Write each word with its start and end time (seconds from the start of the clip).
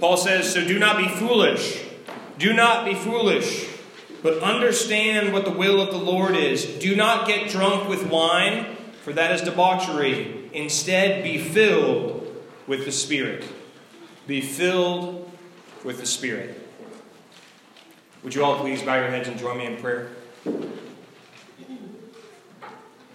Paul 0.00 0.16
says, 0.16 0.52
So 0.52 0.64
do 0.64 0.78
not 0.78 0.96
be 0.96 1.08
foolish. 1.08 1.84
Do 2.38 2.54
not 2.54 2.86
be 2.86 2.94
foolish, 2.94 3.68
but 4.22 4.42
understand 4.42 5.34
what 5.34 5.44
the 5.44 5.50
will 5.50 5.80
of 5.82 5.90
the 5.90 5.98
Lord 5.98 6.34
is. 6.34 6.64
Do 6.64 6.96
not 6.96 7.28
get 7.28 7.50
drunk 7.50 7.86
with 7.86 8.08
wine, 8.08 8.76
for 9.02 9.12
that 9.12 9.30
is 9.30 9.42
debauchery. 9.42 10.48
Instead, 10.54 11.22
be 11.22 11.36
filled 11.36 12.34
with 12.66 12.86
the 12.86 12.92
Spirit. 12.92 13.44
Be 14.26 14.40
filled 14.40 15.30
with 15.84 16.00
the 16.00 16.06
Spirit. 16.06 16.56
Would 18.22 18.34
you 18.34 18.42
all 18.42 18.58
please 18.58 18.82
bow 18.82 18.96
your 18.96 19.08
heads 19.08 19.28
and 19.28 19.38
join 19.38 19.58
me 19.58 19.66
in 19.66 19.76
prayer? 19.76 20.12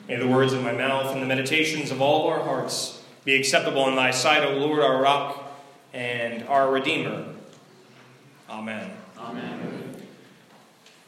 May 0.08 0.18
the 0.18 0.28
words 0.28 0.54
of 0.54 0.62
my 0.62 0.72
mouth 0.72 1.12
and 1.14 1.22
the 1.22 1.26
meditations 1.26 1.90
of 1.90 2.00
all 2.00 2.28
of 2.28 2.34
our 2.38 2.44
hearts 2.44 3.04
be 3.24 3.36
acceptable 3.36 3.88
in 3.88 3.96
thy 3.96 4.12
sight, 4.12 4.44
O 4.44 4.52
Lord, 4.58 4.84
our 4.84 5.02
rock 5.02 5.45
and 5.96 6.44
our 6.50 6.70
Redeemer. 6.70 7.26
Amen. 8.50 8.92
Amen. 9.18 9.96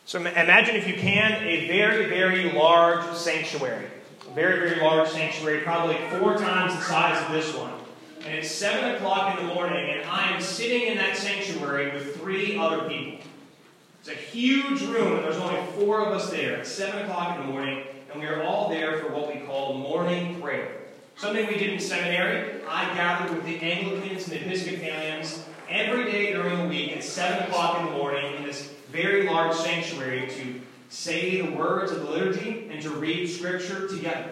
So 0.05 0.19
imagine, 0.19 0.77
if 0.77 0.87
you 0.87 0.93
can, 0.93 1.43
a 1.43 1.67
very, 1.67 2.05
very 2.05 2.53
large 2.53 3.13
sanctuary. 3.15 3.87
A 4.25 4.33
very, 4.33 4.69
very 4.69 4.81
large 4.81 5.09
sanctuary, 5.09 5.59
probably 5.59 5.97
four 6.17 6.37
times 6.37 6.73
the 6.73 6.81
size 6.81 7.21
of 7.25 7.33
this 7.33 7.53
one. 7.53 7.73
And 8.25 8.33
it's 8.33 8.49
7 8.49 8.95
o'clock 8.95 9.37
in 9.37 9.45
the 9.45 9.53
morning, 9.53 9.89
and 9.91 10.09
I 10.09 10.33
am 10.33 10.41
sitting 10.41 10.87
in 10.87 10.97
that 10.97 11.17
sanctuary 11.17 11.91
with 11.91 12.15
three 12.15 12.57
other 12.57 12.87
people. 12.87 13.19
It's 13.99 14.09
a 14.09 14.13
huge 14.13 14.81
room, 14.83 15.17
and 15.17 15.23
there's 15.25 15.37
only 15.37 15.59
four 15.73 15.99
of 15.99 16.13
us 16.13 16.29
there. 16.29 16.55
It's 16.55 16.71
7 16.71 17.01
o'clock 17.03 17.37
in 17.37 17.45
the 17.45 17.51
morning, 17.51 17.83
and 18.11 18.21
we 18.21 18.27
are 18.27 18.41
all 18.43 18.69
there 18.69 18.99
for 18.99 19.11
what 19.11 19.33
we 19.33 19.41
call 19.41 19.73
morning 19.73 20.41
prayer. 20.41 20.71
Something 21.17 21.47
we 21.47 21.57
did 21.57 21.71
in 21.71 21.79
seminary. 21.79 22.61
I 22.69 22.93
gathered 22.93 23.35
with 23.35 23.43
the 23.43 23.59
Anglicans 23.59 24.27
and 24.27 24.33
the 24.33 24.45
Episcopalians 24.45 25.43
every 25.67 26.11
day 26.11 26.33
during 26.33 26.59
the 26.59 26.67
week 26.67 26.95
at 26.95 27.03
7 27.03 27.47
o'clock 27.47 27.79
in 27.79 27.87
the 27.87 27.91
morning 27.93 28.35
in 28.35 28.43
this 28.43 28.71
very 28.91 29.27
large 29.27 29.55
sanctuary 29.55 30.29
to 30.29 30.61
say 30.89 31.41
the 31.41 31.55
words 31.55 31.91
of 31.91 32.01
the 32.01 32.11
liturgy 32.11 32.69
and 32.71 32.83
to 32.83 32.91
read 32.91 33.25
Scripture 33.27 33.87
together. 33.87 34.29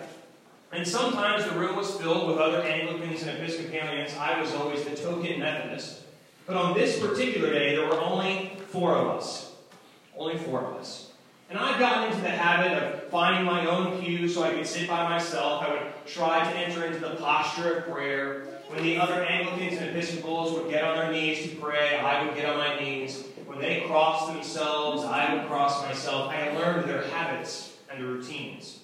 And 0.71 0.87
sometimes 0.87 1.45
the 1.45 1.57
room 1.57 1.75
was 1.75 1.89
filled 1.95 2.27
with 2.27 2.37
other 2.37 2.61
Anglicans 2.61 3.23
and 3.23 3.35
Episcopalians. 3.35 4.15
I 4.19 4.39
was 4.39 4.53
always 4.53 4.83
the 4.83 4.95
token 4.95 5.39
Methodist. 5.39 6.03
But 6.45 6.55
on 6.55 6.75
this 6.75 6.99
particular 6.99 7.51
day, 7.51 7.75
there 7.75 7.87
were 7.87 7.99
only 7.99 8.59
four 8.67 8.95
of 8.95 9.17
us. 9.17 9.53
Only 10.15 10.37
four 10.37 10.61
of 10.61 10.75
us. 10.75 11.04
And 11.55 11.63
I've 11.63 11.79
gotten 11.79 12.11
into 12.11 12.21
the 12.21 12.31
habit 12.31 12.73
of 12.73 13.03
finding 13.03 13.45
my 13.45 13.65
own 13.65 14.01
pew 14.01 14.27
so 14.27 14.43
I 14.43 14.53
could 14.53 14.67
sit 14.67 14.89
by 14.89 15.07
myself. 15.07 15.63
I 15.63 15.71
would 15.71 16.05
try 16.05 16.43
to 16.43 16.57
enter 16.57 16.83
into 16.83 16.99
the 16.99 17.15
posture 17.15 17.77
of 17.77 17.85
prayer. 17.85 18.59
When 18.67 18.83
the 18.83 18.97
other 18.97 19.23
Anglicans 19.23 19.79
and 19.79 19.89
Episcopals 19.89 20.51
would 20.51 20.69
get 20.69 20.83
on 20.83 20.97
their 20.97 21.13
knees 21.13 21.49
to 21.49 21.55
pray, 21.55 21.97
I 21.97 22.25
would 22.25 22.35
get 22.35 22.43
on 22.49 22.57
my 22.57 22.77
knees. 22.77 23.23
When 23.45 23.59
they 23.59 23.85
crossed 23.87 24.33
themselves, 24.33 25.05
I 25.05 25.33
would 25.33 25.47
cross 25.47 25.81
myself. 25.83 26.29
I 26.29 26.51
learned 26.57 26.89
their 26.89 27.03
habits 27.03 27.77
and 27.89 28.03
their 28.03 28.11
routines. 28.11 28.81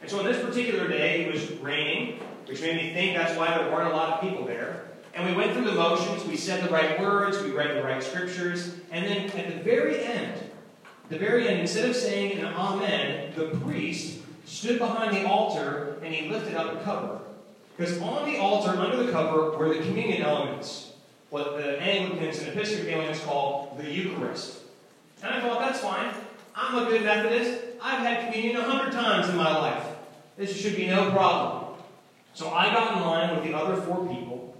And 0.00 0.08
so 0.08 0.20
on 0.20 0.24
this 0.24 0.40
particular 0.40 0.86
day, 0.86 1.24
it 1.24 1.32
was 1.32 1.50
raining, 1.58 2.20
which 2.46 2.60
made 2.60 2.76
me 2.76 2.94
think 2.94 3.16
that's 3.16 3.36
why 3.36 3.58
there 3.58 3.68
weren't 3.72 3.92
a 3.92 3.96
lot 3.96 4.12
of 4.12 4.20
people 4.20 4.46
there. 4.46 4.84
And 5.14 5.28
we 5.28 5.34
went 5.34 5.54
through 5.54 5.64
the 5.64 5.74
motions, 5.74 6.24
we 6.24 6.36
said 6.36 6.62
the 6.62 6.70
right 6.70 7.00
words, 7.00 7.42
we 7.42 7.50
read 7.50 7.76
the 7.76 7.82
right 7.82 8.00
scriptures, 8.00 8.76
and 8.92 9.04
then 9.04 9.28
at 9.30 9.48
the 9.48 9.60
very 9.64 10.04
end, 10.04 10.51
the 11.08 11.18
very 11.18 11.48
end, 11.48 11.60
instead 11.60 11.88
of 11.88 11.96
saying 11.96 12.38
an 12.38 12.46
amen, 12.46 13.32
the 13.36 13.48
priest 13.58 14.20
stood 14.44 14.78
behind 14.78 15.16
the 15.16 15.26
altar 15.26 15.98
and 16.02 16.14
he 16.14 16.28
lifted 16.28 16.54
up 16.54 16.80
a 16.80 16.84
cover. 16.84 17.20
Because 17.76 18.00
on 18.00 18.30
the 18.30 18.38
altar, 18.38 18.70
under 18.70 19.02
the 19.02 19.12
cover, 19.12 19.56
were 19.56 19.74
the 19.74 19.82
communion 19.82 20.22
elements, 20.22 20.92
what 21.30 21.56
the 21.56 21.80
Anglicans 21.80 22.38
and 22.40 22.48
Episcopalians 22.48 23.20
call 23.20 23.76
the 23.80 23.90
Eucharist. 23.90 24.60
And 25.22 25.34
I 25.34 25.40
thought, 25.40 25.60
that's 25.60 25.80
fine. 25.80 26.14
I'm 26.54 26.86
a 26.86 26.90
good 26.90 27.02
Methodist. 27.02 27.62
I've 27.82 28.00
had 28.00 28.26
communion 28.26 28.56
a 28.56 28.64
hundred 28.64 28.92
times 28.92 29.28
in 29.28 29.36
my 29.36 29.56
life. 29.56 29.86
This 30.36 30.54
should 30.54 30.76
be 30.76 30.86
no 30.86 31.10
problem. 31.10 31.74
So 32.34 32.50
I 32.50 32.70
got 32.70 32.96
in 32.96 33.02
line 33.02 33.34
with 33.34 33.44
the 33.44 33.54
other 33.54 33.80
four 33.82 34.06
people, 34.06 34.56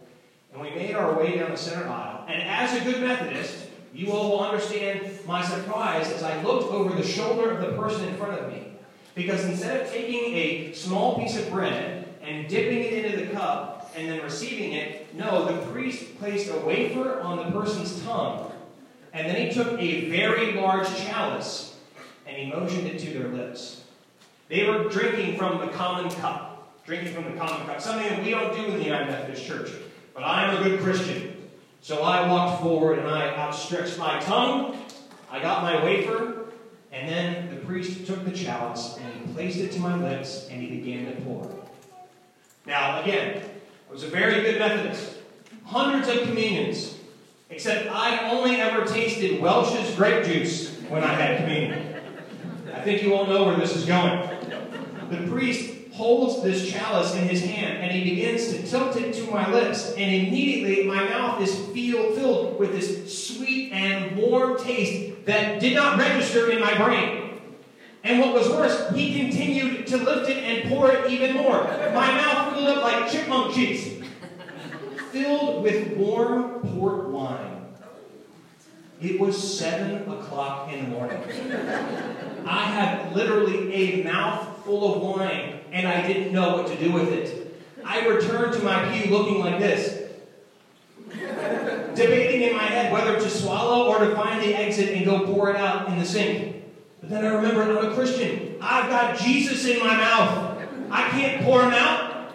and 0.53 0.61
we 0.61 0.71
made 0.71 0.95
our 0.95 1.19
way 1.19 1.39
down 1.39 1.51
the 1.51 1.57
center 1.57 1.89
aisle. 1.89 2.25
And 2.29 2.43
as 2.43 2.75
a 2.75 2.85
good 2.85 3.03
Methodist, 3.03 3.62
you 3.93 4.13
all 4.13 4.31
will 4.31 4.45
understand 4.45 5.19
my 5.27 5.45
surprise 5.45 6.11
as 6.11 6.23
I 6.23 6.43
looked 6.43 6.73
over 6.73 6.95
the 6.95 7.07
shoulder 7.07 7.51
of 7.51 7.61
the 7.61 7.77
person 7.77 8.09
in 8.09 8.17
front 8.17 8.41
of 8.41 8.51
me. 8.51 8.73
Because 9.15 9.45
instead 9.45 9.83
of 9.83 9.93
taking 9.93 10.35
a 10.35 10.73
small 10.73 11.19
piece 11.19 11.39
of 11.39 11.51
bread 11.51 12.09
and 12.23 12.49
dipping 12.49 12.79
it 12.79 13.05
into 13.05 13.25
the 13.25 13.33
cup 13.33 13.93
and 13.95 14.09
then 14.09 14.23
receiving 14.23 14.73
it, 14.73 15.15
no, 15.15 15.45
the 15.45 15.67
priest 15.67 16.19
placed 16.19 16.51
a 16.51 16.57
wafer 16.59 17.21
on 17.21 17.37
the 17.37 17.61
person's 17.61 18.03
tongue. 18.05 18.51
And 19.13 19.29
then 19.29 19.47
he 19.47 19.53
took 19.53 19.79
a 19.79 20.09
very 20.09 20.55
large 20.55 20.89
chalice 20.97 21.77
and 22.27 22.37
he 22.37 22.51
motioned 22.51 22.87
it 22.87 22.99
to 23.01 23.11
their 23.11 23.29
lips. 23.29 23.85
They 24.49 24.67
were 24.67 24.89
drinking 24.89 25.37
from 25.37 25.59
the 25.59 25.69
common 25.69 26.11
cup. 26.11 26.81
Drinking 26.87 27.15
from 27.15 27.25
the 27.25 27.39
common 27.39 27.67
cup. 27.67 27.81
Something 27.81 28.09
that 28.09 28.25
we 28.25 28.31
don't 28.31 28.55
do 28.55 28.65
in 28.65 28.79
the 28.79 28.85
United 28.85 29.09
Methodist 29.09 29.47
Church. 29.47 29.71
But 30.15 30.25
I 30.25 30.51
am 30.51 30.61
a 30.61 30.69
good 30.69 30.81
Christian. 30.81 31.32
So 31.83 32.05
I 32.05 32.29
walked 32.29 32.63
forward 32.63 33.01
and 33.01 33.09
I 33.09 33.35
outstretched 33.37 33.99
my 33.99 34.21
tongue. 34.21 34.79
I 35.29 35.41
got 35.41 35.63
my 35.63 35.83
wafer, 35.83 36.45
and 36.93 37.09
then 37.09 37.51
the 37.51 37.57
priest 37.57 38.07
took 38.07 38.25
the 38.25 38.31
chalice 38.31 38.99
and 38.99 39.13
he 39.15 39.33
placed 39.33 39.59
it 39.59 39.73
to 39.73 39.81
my 39.81 39.97
lips 39.97 40.47
and 40.49 40.63
he 40.63 40.69
began 40.79 41.07
to 41.07 41.21
pour. 41.23 41.53
Now, 42.67 43.03
again, 43.03 43.43
I 43.89 43.93
was 43.93 44.05
a 44.05 44.09
very 44.09 44.43
good 44.43 44.61
Methodist. 44.61 45.17
Hundreds 45.65 46.07
of 46.07 46.23
communions, 46.23 46.95
except 47.51 47.91
I 47.91 48.31
only 48.31 48.57
ever 48.61 48.85
tasted 48.85 49.41
Welch's 49.41 49.97
grape 49.97 50.25
juice 50.25 50.77
when 50.83 51.03
I 51.03 51.15
had 51.15 51.39
communion. 51.39 51.97
I 52.73 52.81
think 52.83 53.03
you 53.03 53.15
all 53.15 53.27
know 53.27 53.45
where 53.45 53.57
this 53.57 53.75
is 53.75 53.87
going. 53.87 54.29
The 55.11 55.27
priest 55.29 55.72
holds 55.93 56.43
this 56.43 56.71
chalice 56.71 57.15
in 57.15 57.29
his 57.29 57.45
hand 57.45 57.79
and 57.83 57.93
he 57.93 58.15
begins 58.15 58.49
to 58.49 58.63
tilt 58.67 58.97
it 58.97 59.13
to 59.13 59.31
my 59.31 59.51
lips. 59.53 59.91
And 59.91 60.27
immediately 60.27 60.85
my 60.85 61.05
mouth 61.05 61.41
is 61.43 61.55
feel, 61.69 62.13
filled 62.15 62.59
with 62.59 62.73
this 62.73 63.27
sweet 63.27 63.73
and 63.73 64.17
warm 64.17 64.59
taste 64.59 65.27
that 65.27 65.61
did 65.61 65.75
not 65.75 65.99
register 65.99 66.51
in 66.51 66.61
my 66.61 66.75
brain. 66.77 67.41
And 68.05 68.21
what 68.21 68.35
was 68.35 68.49
worse, 68.49 68.91
he 68.95 69.21
continued 69.21 69.87
to 69.89 69.99
lift 69.99 70.29
it 70.29 70.39
and 70.39 70.69
pour 70.69 70.91
it 70.91 71.11
even 71.11 71.37
more. 71.37 71.63
My 71.63 72.11
mouth 72.11 72.55
filled 72.55 72.69
up 72.69 72.83
like 72.83 73.13
chipmunk 73.13 73.55
cheeks, 73.55 74.05
filled 75.13 75.63
with 75.63 75.97
warm 75.97 76.61
port 76.61 77.11
wine. 77.11 77.67
It 79.01 79.21
was 79.21 79.59
seven 79.59 80.09
o'clock 80.11 80.73
in 80.73 80.85
the 80.85 80.91
morning. 80.91 81.23
I 82.47 82.65
had 82.65 83.15
literally 83.15 83.73
a 83.73 84.05
mouth 84.05 84.65
full 84.65 84.95
of 84.95 85.03
wine 85.03 85.62
and 85.73 85.89
I 85.89 86.07
didn't 86.07 86.33
know 86.33 86.57
what 86.57 86.67
to 86.69 86.77
do 86.77 86.93
with 86.93 87.09
it. 87.13 87.57
I 87.85 88.07
returned 88.07 88.53
to 88.55 88.63
my 88.63 88.93
pew 88.93 89.11
looking 89.11 89.41
like 89.41 89.59
this, 89.59 90.11
debating 91.09 92.43
in 92.43 92.57
my 92.57 92.63
head 92.63 92.93
whether 92.93 93.19
to 93.19 93.31
swallow 93.31 93.89
or 93.89 93.99
to 94.07 94.15
find 94.15 94.41
the 94.43 94.55
exit 94.55 94.91
and 94.91 95.05
go 95.05 95.27
pour 95.27 95.51
it 95.51 95.57
out 95.57 95.89
in 95.89 95.99
the 95.99 96.05
sink. 96.05 96.65
But 97.01 97.11
then 97.11 97.25
I 97.25 97.35
remembered 97.35 97.77
I'm 97.77 97.91
a 97.91 97.95
Christian. 97.95 98.57
I've 98.61 98.89
got 98.89 99.19
Jesus 99.19 99.67
in 99.67 99.81
my 99.81 99.97
mouth. 99.97 100.61
I 100.91 101.09
can't 101.11 101.43
pour 101.43 101.63
him 101.63 101.73
out. 101.73 102.35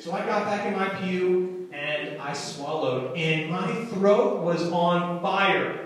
So 0.00 0.12
I 0.12 0.24
got 0.24 0.44
back 0.44 0.66
in 0.66 0.74
my 0.74 0.88
pew 0.88 1.68
and 1.72 2.20
I 2.20 2.32
swallowed, 2.32 3.16
and 3.16 3.50
my 3.50 3.84
throat 3.86 4.42
was 4.42 4.70
on 4.70 5.20
fire. 5.20 5.80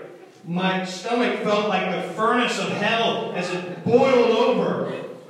My 0.45 0.85
stomach 0.85 1.41
felt 1.41 1.67
like 1.67 1.91
the 1.91 2.13
furnace 2.13 2.59
of 2.59 2.69
hell 2.69 3.33
as 3.35 3.49
it 3.49 3.83
boiled. 3.83 4.38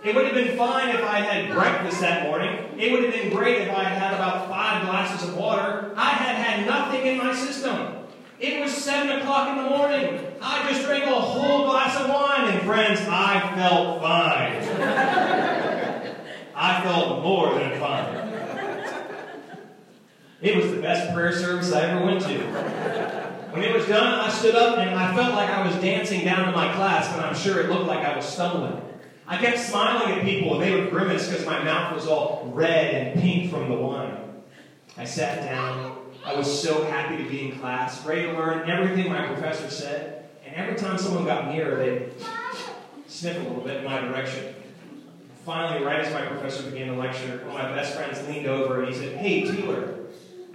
It 0.09 0.15
would 0.15 0.25
have 0.25 0.33
been 0.33 0.57
fine 0.57 0.89
if 0.89 1.03
I 1.03 1.19
had 1.19 1.53
breakfast 1.53 2.01
that 2.01 2.23
morning. 2.23 2.57
It 2.79 2.91
would 2.91 3.03
have 3.03 3.13
been 3.13 3.29
great 3.29 3.61
if 3.61 3.69
I 3.69 3.83
had 3.83 3.95
had 3.95 4.15
about 4.15 4.49
five 4.49 4.81
glasses 4.81 5.29
of 5.29 5.37
water. 5.37 5.91
I 5.95 6.09
had 6.09 6.35
had 6.35 6.65
nothing 6.65 7.05
in 7.05 7.19
my 7.19 7.31
system. 7.31 7.95
It 8.39 8.59
was 8.59 8.75
7 8.75 9.19
o'clock 9.19 9.49
in 9.49 9.63
the 9.63 9.69
morning. 9.69 10.19
I 10.41 10.67
just 10.67 10.83
drank 10.83 11.03
a 11.03 11.13
whole 11.13 11.65
glass 11.65 11.95
of 12.01 12.09
wine, 12.09 12.49
and 12.51 12.65
friends, 12.65 13.01
I 13.01 13.53
felt 13.53 14.01
fine. 14.01 14.53
I 16.55 16.81
felt 16.81 17.21
more 17.21 17.53
than 17.53 17.79
fine. 17.79 18.15
It 20.41 20.55
was 20.55 20.71
the 20.71 20.81
best 20.81 21.13
prayer 21.13 21.33
service 21.33 21.71
I 21.71 21.81
ever 21.81 22.03
went 22.03 22.21
to. 22.21 22.39
When 23.51 23.61
it 23.61 23.75
was 23.75 23.85
done, 23.85 24.19
I 24.21 24.29
stood 24.29 24.55
up 24.55 24.79
and 24.79 24.89
I 24.89 25.13
felt 25.13 25.35
like 25.35 25.51
I 25.51 25.67
was 25.67 25.75
dancing 25.75 26.25
down 26.25 26.47
to 26.47 26.51
my 26.51 26.73
class, 26.73 27.15
but 27.15 27.23
I'm 27.23 27.35
sure 27.35 27.59
it 27.61 27.69
looked 27.69 27.85
like 27.85 28.03
I 28.03 28.15
was 28.15 28.25
stumbling. 28.25 28.88
I 29.29 29.37
kept 29.37 29.59
smiling 29.59 30.11
at 30.11 30.25
people, 30.25 30.55
and 30.55 30.63
they 30.63 30.73
would 30.73 30.89
grimace 30.89 31.29
because 31.29 31.45
my 31.45 31.63
mouth 31.63 31.93
was 31.93 32.07
all 32.07 32.51
red 32.51 32.95
and 32.95 33.21
pink 33.21 33.51
from 33.51 33.69
the 33.69 33.75
wine. 33.75 34.17
I 34.97 35.05
sat 35.05 35.43
down. 35.43 35.97
I 36.25 36.35
was 36.35 36.61
so 36.61 36.83
happy 36.85 37.23
to 37.23 37.29
be 37.29 37.51
in 37.51 37.59
class, 37.59 38.03
ready 38.07 38.23
to 38.23 38.33
learn 38.33 38.67
everything 38.67 39.07
my 39.07 39.27
professor 39.27 39.69
said. 39.69 40.29
And 40.43 40.55
every 40.55 40.75
time 40.75 40.97
someone 40.97 41.25
got 41.25 41.47
near, 41.47 41.77
they'd 41.77 42.11
sniff 43.07 43.37
a 43.37 43.41
little 43.41 43.61
bit 43.61 43.77
in 43.77 43.83
my 43.85 44.01
direction. 44.01 44.55
Finally, 45.45 45.85
right 45.85 45.99
as 45.99 46.11
my 46.11 46.25
professor 46.25 46.67
began 46.69 46.87
the 46.87 46.95
lecture, 46.95 47.37
one 47.45 47.61
of 47.61 47.69
my 47.69 47.75
best 47.75 47.95
friends 47.95 48.27
leaned 48.27 48.47
over 48.47 48.81
and 48.81 48.91
he 48.91 48.99
said, 48.99 49.15
Hey, 49.17 49.43
Taylor, 49.43 49.95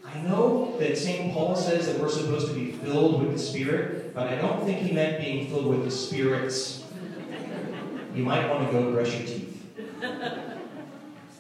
I 0.04 0.20
know 0.22 0.76
that 0.78 0.98
St. 0.98 1.32
Paul 1.32 1.54
says 1.54 1.86
that 1.86 2.00
we're 2.00 2.08
supposed 2.08 2.48
to 2.48 2.54
be 2.54 2.72
filled 2.72 3.22
with 3.22 3.32
the 3.32 3.38
Spirit, 3.38 4.14
but 4.14 4.26
I 4.26 4.34
don't 4.34 4.64
think 4.64 4.80
he 4.80 4.92
meant 4.92 5.20
being 5.20 5.48
filled 5.48 5.66
with 5.66 5.84
the 5.84 5.90
spirits. 5.90 6.83
You 8.14 8.22
might 8.22 8.49
want 8.49 8.66
to 8.66 8.72
go 8.72 8.93
brush 8.93 9.12
your 9.12 9.26
teeth. 9.26 9.66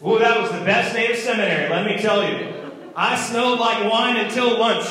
Ooh, 0.06 0.18
that 0.18 0.40
was 0.40 0.50
the 0.50 0.64
best 0.64 0.92
day 0.94 1.12
of 1.12 1.16
seminary, 1.16 1.70
let 1.70 1.86
me 1.86 1.96
tell 2.02 2.28
you. 2.28 2.52
I 2.96 3.16
smelled 3.16 3.60
like 3.60 3.90
wine 3.90 4.16
until 4.16 4.58
lunch. 4.58 4.86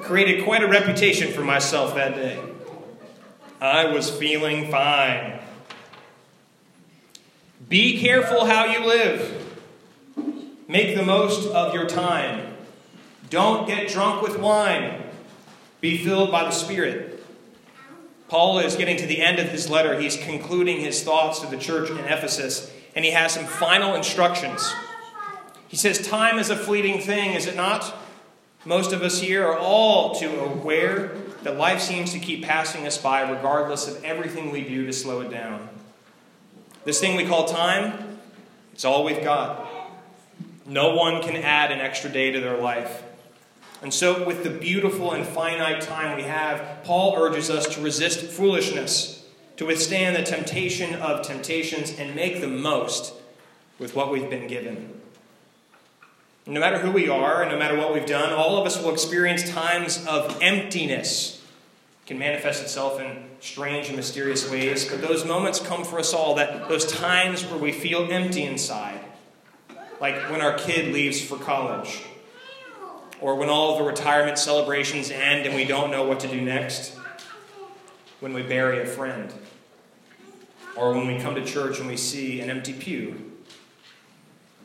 Created 0.00 0.44
quite 0.44 0.62
a 0.62 0.68
reputation 0.68 1.32
for 1.32 1.42
myself 1.42 1.94
that 1.96 2.14
day. 2.14 2.40
I 3.60 3.86
was 3.86 4.10
feeling 4.10 4.70
fine. 4.70 5.40
Be 7.68 8.00
careful 8.00 8.44
how 8.44 8.66
you 8.66 8.86
live. 8.86 9.42
Make 10.68 10.96
the 10.96 11.02
most 11.02 11.48
of 11.50 11.74
your 11.74 11.86
time. 11.86 12.54
Don't 13.28 13.66
get 13.66 13.88
drunk 13.88 14.22
with 14.22 14.38
wine. 14.38 15.02
Be 15.80 15.98
filled 15.98 16.30
by 16.30 16.44
the 16.44 16.52
Spirit. 16.52 17.15
Paul 18.28 18.58
is 18.58 18.76
getting 18.76 18.96
to 18.96 19.06
the 19.06 19.22
end 19.22 19.38
of 19.38 19.48
his 19.48 19.70
letter. 19.70 19.98
He's 20.00 20.16
concluding 20.16 20.80
his 20.80 21.02
thoughts 21.02 21.40
to 21.40 21.46
the 21.46 21.56
church 21.56 21.90
in 21.90 21.98
Ephesus, 21.98 22.72
and 22.94 23.04
he 23.04 23.12
has 23.12 23.32
some 23.32 23.46
final 23.46 23.94
instructions. 23.94 24.68
He 25.68 25.76
says, 25.76 26.06
Time 26.06 26.38
is 26.38 26.50
a 26.50 26.56
fleeting 26.56 27.00
thing, 27.00 27.34
is 27.34 27.46
it 27.46 27.56
not? 27.56 27.94
Most 28.64 28.92
of 28.92 29.02
us 29.02 29.20
here 29.20 29.46
are 29.46 29.58
all 29.58 30.16
too 30.16 30.40
aware 30.40 31.12
that 31.44 31.56
life 31.56 31.80
seems 31.80 32.12
to 32.12 32.18
keep 32.18 32.44
passing 32.44 32.84
us 32.86 32.98
by 32.98 33.22
regardless 33.30 33.86
of 33.86 34.02
everything 34.02 34.50
we 34.50 34.62
do 34.62 34.86
to 34.86 34.92
slow 34.92 35.20
it 35.20 35.30
down. 35.30 35.68
This 36.84 37.00
thing 37.00 37.16
we 37.16 37.26
call 37.26 37.46
time, 37.46 38.18
it's 38.72 38.84
all 38.84 39.04
we've 39.04 39.22
got. 39.22 39.70
No 40.66 40.96
one 40.96 41.22
can 41.22 41.36
add 41.36 41.70
an 41.70 41.78
extra 41.78 42.10
day 42.10 42.32
to 42.32 42.40
their 42.40 42.58
life. 42.58 43.04
And 43.82 43.92
so, 43.92 44.26
with 44.26 44.42
the 44.42 44.50
beautiful 44.50 45.12
and 45.12 45.26
finite 45.26 45.82
time 45.82 46.16
we 46.16 46.22
have, 46.22 46.82
Paul 46.84 47.14
urges 47.16 47.50
us 47.50 47.66
to 47.74 47.80
resist 47.80 48.20
foolishness, 48.20 49.24
to 49.58 49.66
withstand 49.66 50.16
the 50.16 50.22
temptation 50.22 50.94
of 50.94 51.26
temptations, 51.26 51.98
and 51.98 52.14
make 52.14 52.40
the 52.40 52.48
most 52.48 53.12
with 53.78 53.94
what 53.94 54.10
we've 54.10 54.30
been 54.30 54.46
given. 54.46 55.00
No 56.46 56.60
matter 56.60 56.78
who 56.78 56.92
we 56.92 57.08
are 57.08 57.42
and 57.42 57.50
no 57.50 57.58
matter 57.58 57.76
what 57.76 57.92
we've 57.92 58.06
done, 58.06 58.32
all 58.32 58.58
of 58.58 58.66
us 58.66 58.80
will 58.80 58.92
experience 58.92 59.50
times 59.50 60.06
of 60.06 60.38
emptiness. 60.40 61.42
It 62.04 62.06
can 62.06 62.18
manifest 62.18 62.62
itself 62.62 63.00
in 63.00 63.24
strange 63.40 63.88
and 63.88 63.96
mysterious 63.96 64.48
ways, 64.48 64.88
but 64.88 65.02
those 65.02 65.24
moments 65.24 65.58
come 65.58 65.84
for 65.84 65.98
us 65.98 66.14
all, 66.14 66.36
that 66.36 66.68
those 66.68 66.90
times 66.90 67.44
where 67.44 67.58
we 67.58 67.72
feel 67.72 68.10
empty 68.10 68.44
inside. 68.44 69.00
Like 70.00 70.30
when 70.30 70.40
our 70.40 70.56
kid 70.56 70.94
leaves 70.94 71.20
for 71.20 71.36
college, 71.36 72.04
or 73.20 73.34
when 73.34 73.48
all 73.48 73.78
the 73.78 73.84
retirement 73.84 74.38
celebrations 74.38 75.10
end 75.10 75.46
and 75.46 75.54
we 75.54 75.64
don't 75.64 75.90
know 75.90 76.04
what 76.04 76.20
to 76.20 76.28
do 76.28 76.40
next, 76.40 76.96
when 78.20 78.32
we 78.32 78.42
bury 78.42 78.82
a 78.82 78.86
friend, 78.86 79.32
or 80.76 80.92
when 80.92 81.06
we 81.06 81.18
come 81.18 81.34
to 81.34 81.44
church 81.44 81.78
and 81.78 81.88
we 81.88 81.96
see 81.96 82.40
an 82.40 82.50
empty 82.50 82.72
pew 82.72 83.26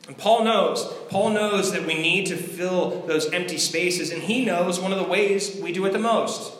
and 0.08 0.18
Paul 0.18 0.44
knows. 0.44 0.92
Paul 1.10 1.30
knows 1.30 1.72
that 1.72 1.86
we 1.86 1.94
need 1.94 2.26
to 2.28 2.36
fill 2.36 3.02
those 3.08 3.32
empty 3.32 3.58
spaces, 3.58 4.12
and 4.12 4.22
he 4.22 4.44
knows 4.44 4.80
one 4.80 4.92
of 4.92 4.98
the 4.98 5.06
ways 5.06 5.58
we 5.62 5.72
do 5.72 5.86
it 5.86 5.94
the 5.94 6.00
most 6.00 6.54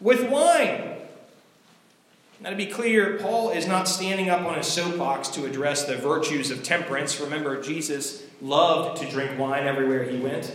with 0.00 0.28
wine. 0.28 0.96
Now, 2.40 2.50
to 2.50 2.56
be 2.56 2.66
clear, 2.66 3.18
Paul 3.18 3.50
is 3.50 3.68
not 3.68 3.88
standing 3.88 4.28
up 4.28 4.40
on 4.40 4.58
a 4.58 4.64
soapbox 4.64 5.28
to 5.28 5.46
address 5.46 5.84
the 5.84 5.96
virtues 5.96 6.50
of 6.50 6.64
temperance. 6.64 7.20
Remember, 7.20 7.62
Jesus 7.62 8.24
loved 8.40 9.00
to 9.00 9.08
drink 9.08 9.38
wine 9.38 9.64
everywhere 9.64 10.02
he 10.02 10.18
went. 10.18 10.52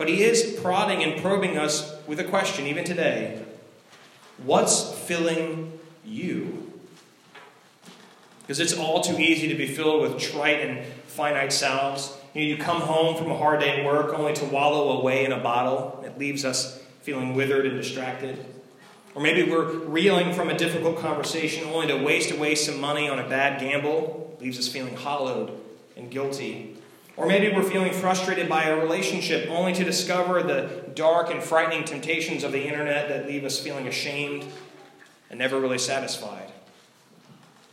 But 0.00 0.08
he 0.08 0.22
is 0.22 0.58
prodding 0.62 1.02
and 1.02 1.20
probing 1.20 1.58
us 1.58 1.94
with 2.06 2.18
a 2.20 2.24
question, 2.24 2.66
even 2.66 2.84
today 2.84 3.44
What's 4.42 4.94
filling 4.94 5.78
you? 6.06 6.72
Because 8.40 8.60
it's 8.60 8.72
all 8.72 9.02
too 9.02 9.18
easy 9.18 9.46
to 9.48 9.54
be 9.54 9.66
filled 9.66 10.00
with 10.00 10.18
trite 10.18 10.66
and 10.66 10.86
finite 11.06 11.52
selves. 11.52 12.16
You, 12.32 12.40
know, 12.40 12.46
you 12.46 12.56
come 12.56 12.80
home 12.80 13.14
from 13.14 13.30
a 13.30 13.36
hard 13.36 13.60
day 13.60 13.78
at 13.78 13.84
work 13.84 14.18
only 14.18 14.32
to 14.36 14.44
wallow 14.46 14.98
away 14.98 15.26
in 15.26 15.32
a 15.32 15.38
bottle. 15.38 16.02
It 16.02 16.18
leaves 16.18 16.46
us 16.46 16.78
feeling 17.02 17.34
withered 17.34 17.66
and 17.66 17.76
distracted. 17.76 18.42
Or 19.14 19.20
maybe 19.20 19.50
we're 19.50 19.70
reeling 19.70 20.32
from 20.32 20.48
a 20.48 20.56
difficult 20.56 20.98
conversation 20.98 21.68
only 21.68 21.88
to 21.88 22.02
waste 22.02 22.30
away 22.30 22.54
some 22.54 22.80
money 22.80 23.06
on 23.06 23.18
a 23.18 23.28
bad 23.28 23.60
gamble. 23.60 24.34
It 24.38 24.44
leaves 24.44 24.58
us 24.58 24.66
feeling 24.66 24.96
hollowed 24.96 25.60
and 25.94 26.10
guilty. 26.10 26.79
Or 27.20 27.26
maybe 27.26 27.54
we're 27.54 27.62
feeling 27.62 27.92
frustrated 27.92 28.48
by 28.48 28.64
a 28.64 28.80
relationship 28.80 29.50
only 29.50 29.74
to 29.74 29.84
discover 29.84 30.42
the 30.42 30.86
dark 30.94 31.30
and 31.30 31.42
frightening 31.42 31.84
temptations 31.84 32.42
of 32.42 32.50
the 32.50 32.66
internet 32.66 33.10
that 33.10 33.26
leave 33.26 33.44
us 33.44 33.58
feeling 33.58 33.86
ashamed 33.86 34.46
and 35.28 35.38
never 35.38 35.60
really 35.60 35.76
satisfied. 35.76 36.50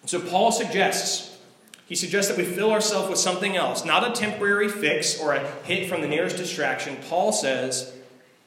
So 0.06 0.20
Paul 0.20 0.52
suggests 0.52 1.38
he 1.86 1.96
suggests 1.96 2.30
that 2.30 2.38
we 2.38 2.44
fill 2.44 2.74
ourselves 2.74 3.10
with 3.10 3.20
something 3.20 3.56
else, 3.56 3.86
not 3.86 4.06
a 4.06 4.12
temporary 4.12 4.68
fix 4.68 5.18
or 5.18 5.34
a 5.34 5.50
hit 5.64 5.88
from 5.88 6.02
the 6.02 6.08
nearest 6.08 6.36
distraction. 6.36 6.98
Paul 7.08 7.32
says 7.32 7.94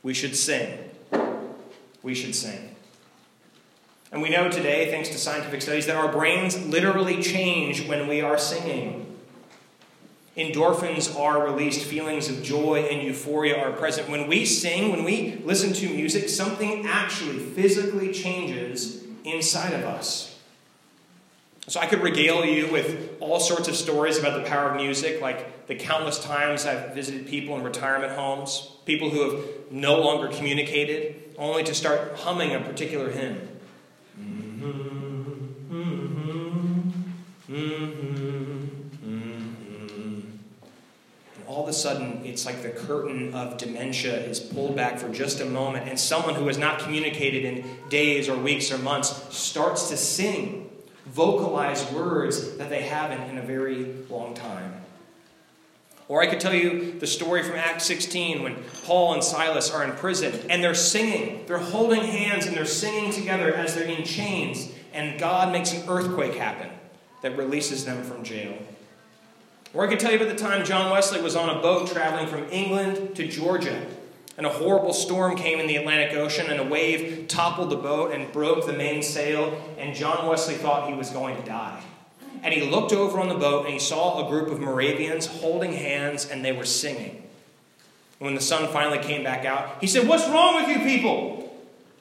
we 0.03 0.13
should 0.13 0.37
sing. 0.37 0.91
We 2.03 2.15
should 2.15 2.35
sing. 2.35 2.77
And 4.13 4.21
we 4.21 4.29
know 4.29 4.51
today, 4.51 4.91
thanks 4.91 5.09
to 5.09 5.17
scientific 5.17 5.63
studies, 5.63 5.87
that 5.87 5.97
our 5.97 6.13
brains 6.13 6.63
literally 6.67 7.23
change 7.23 7.89
when 7.89 8.07
we 8.07 8.21
are 8.21 8.37
singing. 8.37 9.10
Endorphins 10.37 11.19
are 11.19 11.45
released, 11.45 11.85
feelings 11.85 12.29
of 12.29 12.43
joy 12.43 12.87
and 12.91 13.03
euphoria 13.03 13.59
are 13.59 13.73
present. 13.73 14.09
When 14.09 14.29
we 14.29 14.45
sing, 14.47 14.91
when 14.93 15.05
we 15.05 15.43
listen 15.45 15.73
to 15.73 15.89
music, 15.89 16.29
something 16.29 16.87
actually 16.87 17.39
physically 17.39 18.13
changes 18.13 19.03
inside 19.25 19.73
of 19.73 19.85
us. 19.85 20.39
So 21.67 21.79
I 21.79 21.87
could 21.87 22.01
regale 22.01 22.45
you 22.45 22.71
with 22.73 23.17
all 23.21 23.39
sorts 23.39 23.69
of 23.69 23.77
stories 23.77 24.19
about 24.19 24.43
the 24.43 24.49
power 24.49 24.71
of 24.71 24.77
music, 24.77 25.21
like 25.21 25.67
the 25.67 25.75
countless 25.75 26.23
times 26.23 26.65
I've 26.67 26.95
visited 26.95 27.27
people 27.29 27.57
in 27.57 27.63
retirement 27.63 28.13
homes, 28.13 28.73
people 28.87 29.11
who 29.11 29.31
have 29.31 29.45
no 29.71 30.01
longer 30.01 30.29
communicated, 30.29 31.35
only 31.39 31.63
to 31.65 31.75
start 31.75 32.17
humming 32.17 32.55
a 32.55 32.61
particular 32.61 33.11
hymn. 33.11 33.49
And 34.17 34.90
a 41.71 41.73
sudden, 41.73 42.21
it's 42.25 42.45
like 42.45 42.63
the 42.63 42.71
curtain 42.71 43.33
of 43.33 43.57
dementia 43.57 44.15
is 44.27 44.39
pulled 44.39 44.77
back 44.77 44.99
for 44.99 45.09
just 45.09 45.41
a 45.41 45.47
moment, 45.47 45.89
and 45.89 45.99
someone 45.99 46.35
who 46.35 46.47
has 46.49 46.59
not 46.59 46.81
communicated 46.81 47.45
in 47.45 47.65
days 47.89 48.29
or 48.29 48.37
weeks 48.37 48.71
or 48.71 48.79
months 48.79 49.35
starts 49.35 49.89
to 49.89 49.97
sing 49.97 50.69
vocalize 51.07 51.91
words 51.93 52.57
that 52.59 52.69
they 52.69 52.83
haven't 52.83 53.23
in 53.31 53.39
a 53.39 53.43
very 53.43 53.95
long 54.09 54.35
time. 54.35 54.75
Or 56.09 56.21
I 56.21 56.27
could 56.27 56.41
tell 56.41 56.55
you 56.55 56.99
the 56.99 57.07
story 57.07 57.45
from 57.45 57.55
Acts 57.55 57.85
16 57.85 58.43
when 58.43 58.57
Paul 58.85 59.15
and 59.15 59.23
Silas 59.23 59.71
are 59.71 59.85
in 59.85 59.93
prison 59.93 60.35
and 60.51 60.63
they're 60.63 60.75
singing. 60.75 61.45
They're 61.47 61.59
holding 61.59 62.03
hands 62.03 62.47
and 62.47 62.57
they're 62.57 62.67
singing 62.67 63.13
together 63.13 63.55
as 63.55 63.77
they're 63.77 63.85
in 63.85 64.05
chains, 64.05 64.69
and 64.93 65.21
God 65.21 65.53
makes 65.53 65.73
an 65.73 65.89
earthquake 65.89 66.35
happen 66.35 66.69
that 67.23 67.37
releases 67.37 67.85
them 67.85 68.03
from 68.03 68.25
jail. 68.25 68.55
Or 69.73 69.87
I 69.87 69.89
could 69.89 70.01
tell 70.01 70.11
you 70.11 70.17
about 70.17 70.29
the 70.29 70.43
time 70.43 70.65
John 70.65 70.91
Wesley 70.91 71.21
was 71.21 71.37
on 71.37 71.49
a 71.49 71.61
boat 71.61 71.89
traveling 71.89 72.27
from 72.27 72.51
England 72.51 73.15
to 73.17 73.29
Georgia 73.29 73.87
and 74.41 74.47
a 74.47 74.51
horrible 74.51 74.95
storm 74.95 75.37
came 75.37 75.61
in 75.61 75.67
the 75.67 75.77
Atlantic 75.77 76.17
Ocean, 76.17 76.51
and 76.51 76.59
a 76.59 76.65
wave 76.65 77.29
toppled 77.29 77.69
the 77.69 77.77
boat 77.77 78.11
and 78.11 78.33
broke 78.33 78.65
the 78.65 78.73
mainsail, 78.73 79.61
and 79.77 79.95
John 79.95 80.27
Wesley 80.27 80.55
thought 80.55 80.89
he 80.89 80.95
was 80.95 81.11
going 81.11 81.37
to 81.37 81.43
die. 81.43 81.83
And 82.43 82.55
he 82.55 82.71
looked 82.71 82.95
over 82.95 83.21
on 83.21 83.29
the 83.29 83.35
boat 83.35 83.67
and 83.67 83.75
he 83.75 83.79
saw 83.79 84.27
a 84.27 84.31
group 84.31 84.49
of 84.49 84.59
Moravians 84.59 85.27
holding 85.27 85.75
hands 85.75 86.27
and 86.27 86.43
they 86.43 86.53
were 86.53 86.65
singing. 86.65 87.23
When 88.19 88.35
the 88.35 88.41
sun 88.41 88.73
finally 88.73 88.97
came 88.97 89.23
back 89.23 89.45
out, 89.45 89.77
he 89.79 89.87
said, 89.87 90.09
What's 90.09 90.27
wrong 90.27 90.55
with 90.55 90.75
you 90.75 90.83
people? 90.87 91.55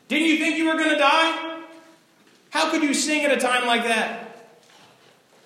Didn't 0.07 0.29
you 0.29 0.37
think 0.37 0.57
you 0.57 0.69
were 0.69 0.77
going 0.77 0.91
to 0.91 0.97
die? 0.97 1.61
How 2.51 2.71
could 2.71 2.83
you 2.83 2.93
sing 2.93 3.25
at 3.25 3.37
a 3.37 3.41
time 3.41 3.67
like 3.67 3.83
that? 3.83 4.19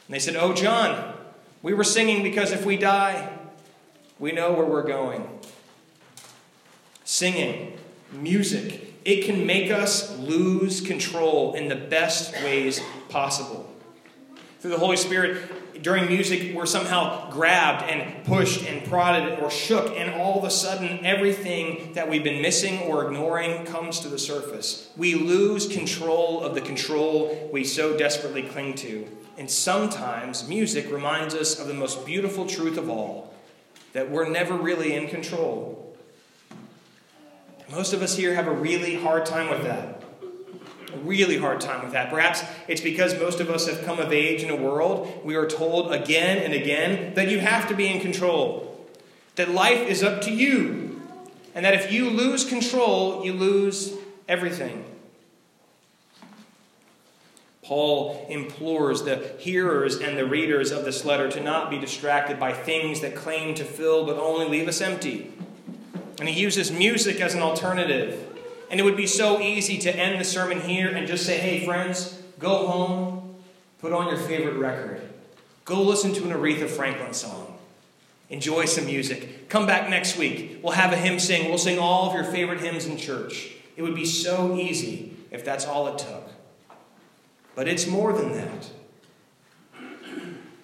And 0.06 0.13
they 0.13 0.20
said, 0.20 0.36
Oh, 0.36 0.53
John, 0.53 1.15
we 1.63 1.74
were 1.74 1.84
singing 1.84 2.22
because 2.22 2.51
if 2.51 2.63
we 2.65 2.77
die, 2.77 3.36
we 4.20 4.32
know 4.32 4.53
where 4.53 4.65
we're 4.65 4.84
going 4.84 5.27
singing, 7.03 7.77
music. 8.12 8.93
It 9.05 9.25
can 9.25 9.46
make 9.46 9.70
us 9.70 10.17
lose 10.17 10.82
control 10.82 11.53
in 11.53 11.67
the 11.67 11.75
best 11.75 12.34
ways 12.43 12.82
possible. 13.10 13.73
Through 14.63 14.72
the 14.72 14.77
Holy 14.77 14.96
Spirit, 14.96 15.84
during 15.84 16.08
music, 16.08 16.55
we're 16.55 16.65
somehow 16.65 17.29
grabbed 17.29 17.84
and 17.91 18.24
pushed 18.24 18.65
and 18.65 18.82
prodded 18.88 19.39
or 19.39 19.51
shook, 19.51 19.93
and 19.98 20.10
all 20.13 20.38
of 20.38 20.46
a 20.46 20.50
sudden, 20.50 21.05
everything 21.05 21.91
that 21.96 22.10
we've 22.10 22.24
been 22.24 22.41
missing 22.41 22.79
or 22.84 23.05
ignoring 23.05 23.65
comes 23.65 24.00
to 24.00 24.08
the 24.08 24.17
surface. 24.17 24.89
We 24.96 25.15
lose 25.15 25.67
control 25.67 26.41
of 26.41 26.55
the 26.55 26.62
control 26.62 27.50
we 27.51 27.65
so 27.65 27.98
desperately 27.98 28.43
cling 28.43 28.75
to. 28.75 29.05
And 29.38 29.51
sometimes 29.51 30.48
music 30.48 30.89
reminds 30.89 31.36
us 31.36 31.60
of 31.60 31.67
the 31.67 31.74
most 31.74 32.05
beautiful 32.05 32.48
truth 32.48 32.77
of 32.77 32.89
all 32.89 33.34
that 33.91 34.10
we're 34.10 34.29
never 34.29 34.55
really 34.55 34.93
in 34.93 35.10
control. 35.10 35.93
Most 37.70 37.91
of 37.91 38.01
us 38.01 38.15
here 38.15 38.34
have 38.34 38.48
a 38.48 38.53
really 38.53 38.96
hard 38.96 39.25
time 39.25 39.50
with 39.50 39.63
that. 39.63 40.01
Really 41.04 41.38
hard 41.38 41.62
time 41.62 41.84
with 41.84 41.94
that. 41.94 42.10
Perhaps 42.10 42.44
it's 42.68 42.82
because 42.82 43.18
most 43.20 43.40
of 43.40 43.50
us 43.50 43.68
have 43.68 43.84
come 43.84 44.00
of 44.00 44.12
age 44.12 44.44
in 44.44 44.50
a 44.50 44.56
world 44.56 45.22
we 45.24 45.36
are 45.36 45.48
told 45.48 45.92
again 45.92 46.40
and 46.40 46.54
again 46.54 47.14
that 47.16 47.30
you 47.30 47.40
have 47.40 47.68
to 47.70 47.76
be 47.76 47.88
in 47.88 48.00
control, 48.00 48.88
that 49.36 49.50
life 49.50 49.88
is 49.88 50.04
up 50.04 50.22
to 50.22 50.32
you, 50.32 51.02
and 51.56 51.66
that 51.66 51.74
if 51.74 51.92
you 51.92 52.10
lose 52.10 52.46
control, 52.46 53.26
you 53.26 53.34
lose 53.34 53.94
everything. 54.28 54.86
Paul 57.64 58.26
implores 58.30 59.04
the 59.04 59.36
hearers 59.40 59.98
and 59.98 60.18
the 60.18 60.26
readers 60.26 60.72
of 60.72 60.84
this 60.84 61.06
letter 61.06 61.30
to 61.32 61.42
not 61.42 61.70
be 61.70 61.80
distracted 61.80 62.38
by 62.38 62.52
things 62.52 63.00
that 63.00 63.16
claim 63.16 63.56
to 63.56 63.64
fill 63.64 64.06
but 64.06 64.18
only 64.18 64.48
leave 64.48 64.68
us 64.68 64.82
empty. 64.82 65.32
And 66.20 66.28
he 66.28 66.40
uses 66.40 66.72
music 66.72 67.22
as 67.22 67.34
an 67.34 67.42
alternative. 67.42 68.33
And 68.74 68.80
it 68.80 68.84
would 68.86 68.98
be 68.98 69.06
so 69.06 69.39
easy 69.39 69.77
to 69.77 69.96
end 69.96 70.20
the 70.20 70.24
sermon 70.24 70.60
here 70.60 70.88
and 70.88 71.06
just 71.06 71.27
say, 71.27 71.38
hey, 71.38 71.63
friends, 71.63 72.20
go 72.39 72.65
home, 72.65 73.36
put 73.77 73.94
on 73.94 74.08
your 74.08 74.18
favorite 74.18 74.56
record, 74.56 75.00
go 75.63 75.84
listen 75.84 76.12
to 76.15 76.24
an 76.24 76.32
Aretha 76.32 76.68
Franklin 76.68 77.13
song, 77.13 77.60
enjoy 78.32 78.65
some 78.65 78.88
music. 78.88 79.48
Come 79.48 79.68
back 79.68 79.92
next 79.92 80.18
week. 80.18 80.60
We'll 80.63 80.74
have 80.74 80.92
a 80.92 80.96
hymn 80.96 81.20
sing. 81.20 81.50
We'll 81.50 81.60
sing 81.60 81.77
all 81.77 82.10
of 82.10 82.15
your 82.15 82.24
favorite 82.24 82.62
hymns 82.62 82.88
in 82.88 82.98
church. 82.98 83.51
It 83.77 83.84
would 83.84 83.94
be 83.94 84.08
so 84.08 84.58
easy 84.58 85.18
if 85.30 85.46
that's 85.46 85.68
all 85.68 85.88
it 85.89 86.00
took. 86.00 86.32
But 87.53 87.68
it's 87.68 87.86
more 87.86 88.12
than 88.12 88.32
that. 88.32 88.72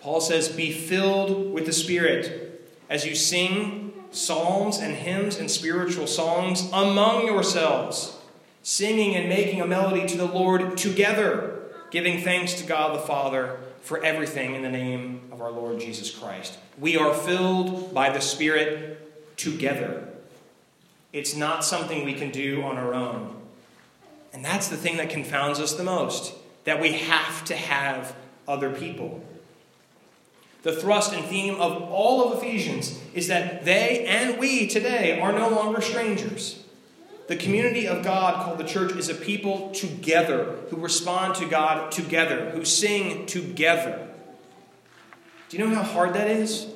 Paul 0.01 0.19
says, 0.19 0.49
Be 0.49 0.71
filled 0.71 1.53
with 1.53 1.67
the 1.67 1.73
Spirit 1.73 2.67
as 2.89 3.05
you 3.05 3.13
sing 3.13 3.88
psalms 4.11 4.77
and 4.77 4.95
hymns 4.95 5.37
and 5.37 5.49
spiritual 5.49 6.07
songs 6.07 6.69
among 6.73 7.25
yourselves, 7.25 8.17
singing 8.63 9.15
and 9.15 9.29
making 9.29 9.61
a 9.61 9.67
melody 9.67 10.07
to 10.07 10.17
the 10.17 10.25
Lord 10.25 10.77
together, 10.77 11.61
giving 11.91 12.21
thanks 12.21 12.53
to 12.55 12.65
God 12.65 12.95
the 12.95 13.05
Father 13.05 13.57
for 13.81 14.03
everything 14.03 14.55
in 14.55 14.61
the 14.61 14.69
name 14.69 15.21
of 15.31 15.41
our 15.41 15.51
Lord 15.51 15.79
Jesus 15.79 16.11
Christ. 16.11 16.57
We 16.79 16.97
are 16.97 17.13
filled 17.13 17.93
by 17.93 18.09
the 18.09 18.21
Spirit 18.21 19.37
together. 19.37 20.07
It's 21.11 21.35
not 21.35 21.65
something 21.65 22.05
we 22.05 22.13
can 22.13 22.29
do 22.29 22.61
on 22.61 22.77
our 22.77 22.93
own. 22.93 23.35
And 24.31 24.45
that's 24.45 24.67
the 24.67 24.77
thing 24.77 24.97
that 24.97 25.09
confounds 25.09 25.59
us 25.59 25.73
the 25.73 25.83
most 25.83 26.35
that 26.65 26.79
we 26.79 26.93
have 26.93 27.43
to 27.45 27.55
have 27.55 28.15
other 28.47 28.69
people. 28.69 29.23
The 30.61 30.73
thrust 30.73 31.13
and 31.13 31.25
theme 31.25 31.55
of 31.55 31.83
all 31.83 32.31
of 32.31 32.37
Ephesians 32.37 32.99
is 33.13 33.27
that 33.27 33.63
they 33.63 34.05
and 34.05 34.37
we 34.37 34.67
today 34.67 35.19
are 35.19 35.31
no 35.31 35.49
longer 35.49 35.79
strangers. 35.79 36.63
The 37.27 37.37
community 37.37 37.87
of 37.87 38.03
God 38.03 38.43
called 38.43 38.57
the 38.57 38.63
church 38.63 38.91
is 38.93 39.07
a 39.07 39.13
people 39.13 39.69
together 39.69 40.57
who 40.69 40.77
respond 40.77 41.35
to 41.35 41.45
God 41.45 41.91
together, 41.91 42.49
who 42.49 42.65
sing 42.65 43.25
together. 43.25 44.07
Do 45.47 45.57
you 45.57 45.65
know 45.65 45.75
how 45.75 45.83
hard 45.83 46.13
that 46.15 46.27
is? 46.27 46.67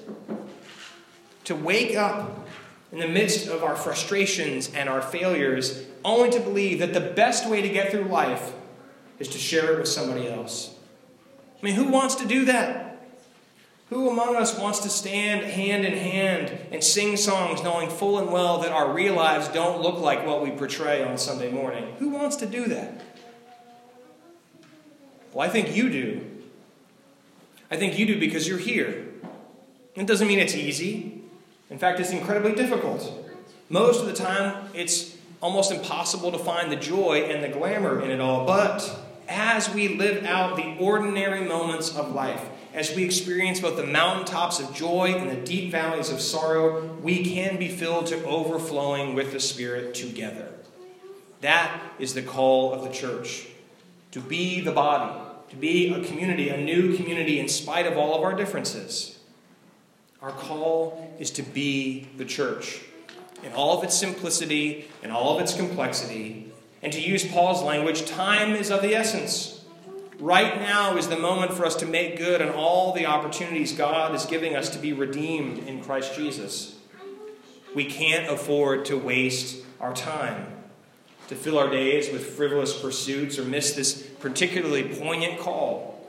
To 1.45 1.55
wake 1.55 1.97
up 1.97 2.47
in 2.91 2.99
the 2.99 3.07
midst 3.07 3.47
of 3.47 3.63
our 3.63 3.75
frustrations 3.75 4.71
and 4.71 4.87
our 4.87 5.01
failures, 5.01 5.83
only 6.05 6.29
to 6.29 6.39
believe 6.39 6.79
that 6.79 6.93
the 6.93 7.01
best 7.01 7.49
way 7.49 7.61
to 7.61 7.69
get 7.69 7.91
through 7.91 8.05
life 8.05 8.53
is 9.17 9.27
to 9.29 9.39
share 9.39 9.73
it 9.73 9.79
with 9.79 9.87
somebody 9.87 10.27
else. 10.27 10.75
I 11.61 11.65
mean, 11.65 11.75
who 11.75 11.85
wants 11.85 12.15
to 12.15 12.27
do 12.27 12.45
that? 12.45 12.82
Who 13.93 14.09
among 14.09 14.35
us 14.35 14.57
wants 14.57 14.79
to 14.79 14.89
stand 14.89 15.45
hand 15.45 15.85
in 15.85 15.93
hand 15.93 16.57
and 16.71 16.83
sing 16.83 17.15
songs 17.15 17.61
knowing 17.61 17.91
full 17.91 18.17
and 18.17 18.31
well 18.31 18.57
that 18.61 18.71
our 18.71 18.91
real 18.91 19.13
lives 19.13 19.47
don't 19.49 19.83
look 19.83 19.99
like 19.99 20.25
what 20.25 20.41
we 20.41 20.49
portray 20.49 21.03
on 21.03 21.19
Sunday 21.19 21.51
morning? 21.51 21.93
Who 21.99 22.09
wants 22.09 22.37
to 22.37 22.47
do 22.47 22.65
that? 22.65 23.03
Well, 25.31 25.47
I 25.47 25.51
think 25.51 25.75
you 25.75 25.91
do. 25.91 26.25
I 27.69 27.77
think 27.77 27.99
you 27.99 28.07
do 28.07 28.19
because 28.19 28.47
you're 28.47 28.57
here. 28.57 29.05
It 29.93 30.07
doesn't 30.07 30.27
mean 30.27 30.39
it's 30.39 30.55
easy. 30.55 31.21
In 31.69 31.77
fact, 31.77 31.99
it's 31.99 32.11
incredibly 32.11 32.55
difficult. 32.55 33.11
Most 33.69 34.01
of 34.01 34.07
the 34.07 34.13
time, 34.13 34.69
it's 34.73 35.15
almost 35.39 35.71
impossible 35.71 36.31
to 36.31 36.39
find 36.39 36.71
the 36.71 36.77
joy 36.77 37.25
and 37.29 37.43
the 37.43 37.49
glamour 37.49 38.01
in 38.01 38.09
it 38.09 38.19
all. 38.19 38.47
But 38.47 38.99
as 39.27 39.71
we 39.71 39.97
live 39.97 40.25
out 40.25 40.55
the 40.55 40.77
ordinary 40.79 41.41
moments 41.41 41.95
of 41.95 42.13
life, 42.15 42.43
as 42.73 42.95
we 42.95 43.03
experience 43.03 43.59
both 43.59 43.77
the 43.77 43.85
mountaintops 43.85 44.59
of 44.59 44.73
joy 44.73 45.13
and 45.13 45.29
the 45.29 45.35
deep 45.35 45.71
valleys 45.71 46.09
of 46.09 46.19
sorrow, 46.19 46.85
we 47.03 47.23
can 47.23 47.57
be 47.57 47.67
filled 47.67 48.07
to 48.07 48.25
overflowing 48.25 49.13
with 49.13 49.31
the 49.31 49.39
Spirit 49.39 49.93
together. 49.93 50.49
That 51.41 51.81
is 51.99 52.15
the 52.15 52.23
call 52.23 52.73
of 52.73 52.83
the 52.83 52.89
church 52.89 53.47
to 54.11 54.19
be 54.19 54.61
the 54.61 54.71
body, 54.71 55.13
to 55.49 55.55
be 55.55 55.93
a 55.93 56.03
community, 56.03 56.49
a 56.49 56.57
new 56.57 56.95
community, 56.95 57.39
in 57.39 57.47
spite 57.47 57.85
of 57.85 57.97
all 57.97 58.15
of 58.15 58.23
our 58.23 58.33
differences. 58.33 59.19
Our 60.21 60.31
call 60.31 61.15
is 61.19 61.29
to 61.31 61.43
be 61.43 62.07
the 62.17 62.25
church 62.25 62.81
in 63.43 63.53
all 63.53 63.77
of 63.77 63.83
its 63.83 63.95
simplicity 63.95 64.87
and 65.03 65.11
all 65.11 65.35
of 65.35 65.41
its 65.41 65.53
complexity. 65.53 66.51
And 66.81 66.91
to 66.93 67.01
use 67.01 67.25
Paul's 67.25 67.61
language, 67.61 68.05
time 68.05 68.55
is 68.55 68.71
of 68.71 68.81
the 68.81 68.95
essence. 68.95 69.52
Right 70.23 70.57
now 70.57 70.95
is 70.95 71.09
the 71.09 71.17
moment 71.17 71.53
for 71.53 71.65
us 71.65 71.75
to 71.75 71.85
make 71.85 72.17
good 72.17 72.41
on 72.41 72.47
all 72.51 72.93
the 72.93 73.07
opportunities 73.07 73.73
God 73.73 74.15
is 74.15 74.25
giving 74.25 74.55
us 74.55 74.69
to 74.69 74.79
be 74.79 74.93
redeemed 74.93 75.67
in 75.67 75.83
Christ 75.83 76.15
Jesus. 76.15 76.77
We 77.75 77.83
can't 77.83 78.31
afford 78.31 78.85
to 78.85 78.97
waste 78.97 79.65
our 79.81 79.93
time, 79.93 80.47
to 81.27 81.35
fill 81.35 81.59
our 81.59 81.69
days 81.69 82.09
with 82.09 82.25
frivolous 82.25 82.79
pursuits 82.81 83.37
or 83.37 83.43
miss 83.43 83.73
this 83.73 84.01
particularly 84.21 84.95
poignant 84.95 85.41
call. 85.41 86.01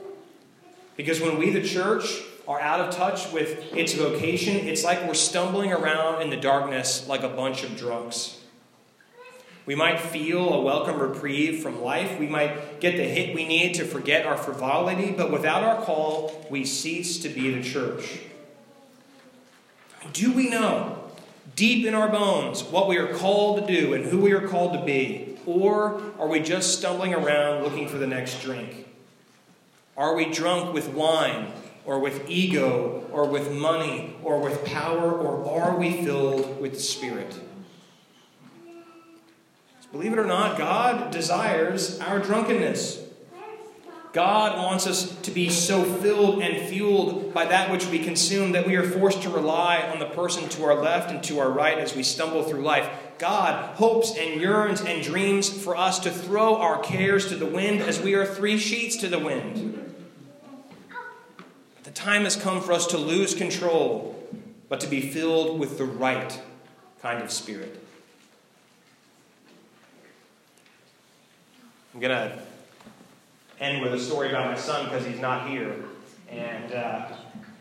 Because 0.95 1.19
when 1.19 1.37
we, 1.37 1.49
the 1.49 1.61
church, 1.61 2.21
are 2.47 2.61
out 2.61 2.79
of 2.79 2.95
touch 2.95 3.33
with 3.33 3.75
its 3.75 3.95
vocation, 3.95 4.55
it's 4.55 4.85
like 4.85 5.05
we're 5.05 5.13
stumbling 5.13 5.73
around 5.73 6.21
in 6.21 6.29
the 6.29 6.37
darkness 6.37 7.05
like 7.09 7.23
a 7.23 7.27
bunch 7.27 7.65
of 7.65 7.75
drunks. 7.75 8.39
We 9.65 9.73
might 9.73 9.99
feel 9.99 10.53
a 10.53 10.61
welcome 10.61 10.99
reprieve 10.99 11.63
from 11.63 11.81
life. 11.81 12.19
We 12.19 12.27
might 12.27 12.79
get 12.79 12.97
the 12.97 13.03
hit 13.03 13.33
we 13.33 13.47
need 13.47 13.73
to 13.75 13.85
forget 13.85 14.25
our 14.25 14.37
frivolity, 14.37 15.11
but 15.11 15.31
without 15.31 15.63
our 15.63 15.81
call, 15.81 16.45
we 16.51 16.65
cease 16.65 17.17
to 17.19 17.29
be 17.29 17.51
the 17.51 17.63
church. 17.63 18.19
Do 20.13 20.31
we 20.31 20.49
know 20.49 21.03
deep 21.55 21.85
in 21.85 21.95
our 21.95 22.09
bones 22.09 22.63
what 22.63 22.87
we 22.87 22.97
are 22.97 23.13
called 23.15 23.65
to 23.65 23.81
do 23.81 23.93
and 23.93 24.05
who 24.05 24.19
we 24.19 24.33
are 24.33 24.47
called 24.47 24.73
to 24.73 24.85
be? 24.85 25.35
Or 25.47 26.01
are 26.19 26.27
we 26.27 26.41
just 26.41 26.77
stumbling 26.77 27.13
around 27.13 27.63
looking 27.63 27.87
for 27.87 27.97
the 27.97 28.07
next 28.07 28.41
drink? 28.41 28.87
Are 29.97 30.15
we 30.15 30.31
drunk 30.31 30.73
with 30.73 30.89
wine, 30.89 31.51
or 31.85 31.99
with 31.99 32.29
ego, 32.29 33.07
or 33.11 33.25
with 33.27 33.51
money, 33.51 34.15
or 34.23 34.41
with 34.41 34.65
power, 34.65 35.11
or 35.11 35.49
are 35.49 35.77
we 35.77 36.03
filled 36.03 36.59
with 36.59 36.73
the 36.73 36.79
Spirit? 36.79 37.39
Believe 39.95 40.11
it 40.11 40.19
or 40.19 40.25
not, 40.25 40.57
God 40.57 41.09
desires 41.11 42.01
our 42.01 42.19
drunkenness. 42.19 43.01
God 44.11 44.57
wants 44.57 44.87
us 44.87 45.15
to 45.21 45.31
be 45.31 45.49
so 45.49 45.85
filled 45.85 46.41
and 46.41 46.67
fueled 46.67 47.33
by 47.33 47.45
that 47.45 47.71
which 47.71 47.87
we 47.87 47.99
consume 47.99 48.51
that 48.51 48.67
we 48.67 48.75
are 48.75 48.83
forced 48.83 49.21
to 49.21 49.29
rely 49.29 49.79
on 49.83 49.99
the 49.99 50.07
person 50.07 50.49
to 50.49 50.65
our 50.65 50.75
left 50.75 51.11
and 51.11 51.23
to 51.23 51.39
our 51.39 51.49
right 51.49 51.77
as 51.77 51.95
we 51.95 52.03
stumble 52.03 52.43
through 52.43 52.63
life. 52.63 52.89
God 53.19 53.77
hopes 53.77 54.13
and 54.17 54.41
yearns 54.41 54.81
and 54.81 55.01
dreams 55.01 55.47
for 55.47 55.77
us 55.77 55.99
to 55.99 56.11
throw 56.11 56.57
our 56.57 56.81
cares 56.81 57.29
to 57.29 57.37
the 57.37 57.45
wind 57.45 57.79
as 57.79 58.01
we 58.01 58.15
are 58.15 58.25
three 58.25 58.57
sheets 58.57 58.97
to 58.97 59.07
the 59.07 59.19
wind. 59.19 59.95
The 61.83 61.91
time 61.91 62.25
has 62.25 62.35
come 62.35 62.59
for 62.59 62.73
us 62.73 62.87
to 62.87 62.97
lose 62.97 63.33
control, 63.33 64.21
but 64.67 64.81
to 64.81 64.87
be 64.87 64.99
filled 65.09 65.57
with 65.57 65.77
the 65.77 65.85
right 65.85 66.41
kind 67.01 67.23
of 67.23 67.31
spirit. 67.31 67.84
I'm 71.95 72.01
going 72.01 72.11
to 72.11 72.37
end 73.61 73.81
with 73.81 73.93
a 73.93 73.99
story 73.99 74.27
about 74.27 74.51
my 74.51 74.57
son 74.57 74.83
because 74.83 75.05
he's 75.05 75.21
not 75.21 75.47
here. 75.47 75.73
And 76.29 76.73
uh, 76.73 77.07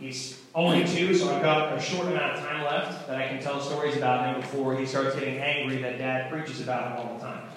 he's 0.01 0.41
only 0.57 0.85
two, 0.85 1.15
so 1.15 1.33
I've 1.33 1.41
got 1.41 1.79
a 1.79 1.81
short 1.81 2.09
amount 2.09 2.33
of 2.33 2.41
time 2.41 2.65
left 2.65 3.07
that 3.07 3.17
I 3.17 3.29
can 3.29 3.41
tell 3.41 3.61
stories 3.61 3.97
about 3.97 4.27
him 4.27 4.41
before 4.41 4.77
he 4.77 4.87
starts 4.87 5.15
getting 5.15 5.39
angry 5.39 5.81
that 5.83 5.99
dad 5.99 6.33
preaches 6.33 6.61
about 6.61 6.91
him 6.91 7.07
all 7.07 7.15
the 7.15 7.21
time. 7.21 7.49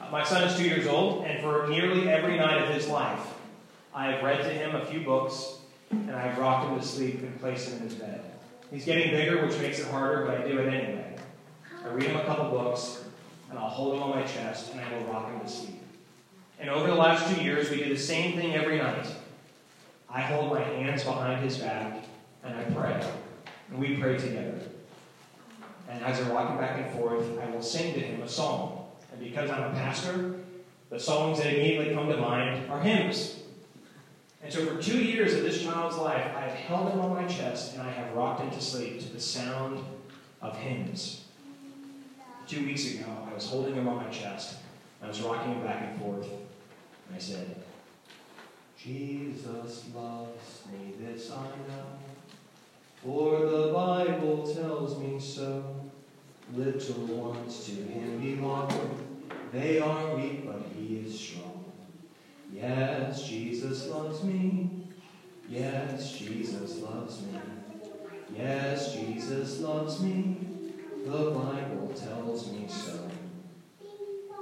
Uh, 0.00 0.08
my 0.12 0.22
son 0.22 0.44
is 0.44 0.56
two 0.56 0.68
years 0.68 0.86
old, 0.86 1.24
and 1.24 1.42
for 1.42 1.66
nearly 1.68 2.08
every 2.08 2.36
night 2.36 2.62
of 2.62 2.72
his 2.72 2.86
life, 2.86 3.34
I 3.92 4.12
have 4.12 4.22
read 4.22 4.42
to 4.42 4.50
him 4.50 4.76
a 4.76 4.84
few 4.86 5.00
books, 5.00 5.58
and 5.90 6.12
I 6.12 6.20
have 6.20 6.38
rocked 6.38 6.70
him 6.70 6.78
to 6.78 6.86
sleep 6.86 7.22
and 7.22 7.40
placed 7.40 7.70
him 7.70 7.78
in 7.78 7.88
his 7.88 7.94
bed. 7.94 8.20
He's 8.70 8.84
getting 8.84 9.10
bigger, 9.10 9.44
which 9.44 9.58
makes 9.58 9.80
it 9.80 9.88
harder, 9.88 10.26
but 10.26 10.42
I 10.42 10.48
do 10.48 10.58
it 10.58 10.72
anyway. 10.72 11.16
I 11.84 11.88
read 11.88 12.04
him 12.04 12.16
a 12.16 12.24
couple 12.24 12.50
books, 12.50 13.02
and 13.50 13.58
I'll 13.58 13.68
hold 13.68 13.96
him 13.96 14.02
on 14.02 14.10
my 14.10 14.22
chest, 14.22 14.72
and 14.72 14.80
I 14.80 14.96
will 14.96 15.06
rock 15.06 15.30
him 15.30 15.40
to 15.40 15.48
sleep. 15.48 15.82
And 16.58 16.68
over 16.68 16.88
the 16.88 16.94
last 16.94 17.34
two 17.34 17.42
years, 17.42 17.70
we 17.70 17.78
do 17.78 17.88
the 17.88 17.96
same 17.96 18.36
thing 18.36 18.54
every 18.54 18.78
night. 18.78 19.06
I 20.10 20.20
hold 20.22 20.52
my 20.52 20.60
hands 20.60 21.04
behind 21.04 21.44
his 21.44 21.58
back, 21.58 22.04
and 22.42 22.56
I 22.56 22.64
pray. 22.64 23.00
And 23.70 23.78
we 23.78 23.96
pray 23.96 24.18
together. 24.18 24.58
And 25.88 26.04
as 26.04 26.20
I 26.20 26.30
walk 26.30 26.50
him 26.50 26.58
back 26.58 26.78
and 26.78 26.98
forth, 26.98 27.38
I 27.38 27.48
will 27.50 27.62
sing 27.62 27.94
to 27.94 28.00
him 28.00 28.22
a 28.22 28.28
song. 28.28 28.88
And 29.12 29.20
because 29.20 29.50
I'm 29.50 29.62
a 29.62 29.70
pastor, 29.70 30.36
the 30.90 31.00
songs 31.00 31.38
that 31.38 31.54
immediately 31.54 31.94
come 31.94 32.08
to 32.08 32.16
mind 32.16 32.70
are 32.70 32.80
hymns. 32.80 33.36
And 34.42 34.52
so 34.52 34.64
for 34.66 34.80
two 34.80 34.98
years 34.98 35.34
of 35.34 35.42
this 35.42 35.62
child's 35.62 35.96
life, 35.96 36.24
I 36.36 36.42
have 36.42 36.52
held 36.52 36.92
him 36.92 37.00
on 37.00 37.14
my 37.14 37.26
chest 37.26 37.74
and 37.74 37.82
I 37.82 37.90
have 37.90 38.14
rocked 38.14 38.40
him 38.40 38.50
to 38.50 38.60
sleep 38.60 39.00
to 39.00 39.12
the 39.12 39.20
sound 39.20 39.84
of 40.40 40.56
hymns. 40.56 41.24
Two 42.48 42.64
weeks 42.64 42.94
ago, 42.94 43.04
I 43.30 43.34
was 43.34 43.46
holding 43.46 43.74
him 43.74 43.86
on 43.88 43.96
my 43.96 44.08
chest. 44.08 44.56
I 45.02 45.08
was 45.08 45.20
rocking 45.20 45.52
him 45.52 45.62
back 45.62 45.82
and 45.82 46.00
forth. 46.00 46.26
And 46.26 47.14
I 47.14 47.18
said, 47.18 47.62
Jesus 48.78 49.84
loves 49.94 50.62
me, 50.72 50.94
this 50.98 51.30
I 51.30 51.44
know, 51.68 51.84
for 53.04 53.40
the 53.40 53.70
Bible 53.74 54.50
tells 54.50 54.98
me 54.98 55.20
so. 55.20 55.62
Little 56.54 57.04
ones 57.04 57.66
to 57.66 57.72
him 57.72 58.18
belong, 58.18 58.72
they 59.52 59.78
are 59.80 60.16
weak, 60.16 60.46
but 60.46 60.62
he 60.74 61.00
is 61.00 61.20
strong. 61.20 61.66
Yes, 62.50 63.28
Jesus 63.28 63.88
loves 63.88 64.24
me. 64.24 64.86
Yes, 65.50 66.16
Jesus 66.16 66.78
loves 66.78 67.20
me. 67.20 67.38
Yes, 68.34 68.94
Jesus 68.94 69.60
loves 69.60 70.00
me. 70.00 70.38
The 71.04 71.30
Bible 71.30 71.87
tells 72.00 72.50
me 72.50 72.66
so. 72.68 73.08